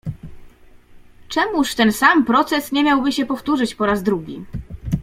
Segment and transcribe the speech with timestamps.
[1.29, 4.45] "Czemuż ten sam proces nie miałby się powtórzyć po raz drugi?"